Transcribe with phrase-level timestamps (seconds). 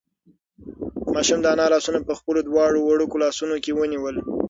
[1.13, 4.15] ماشوم د انا لاسونه په خپلو دواړو وړوکو لاسونو کې ونیول.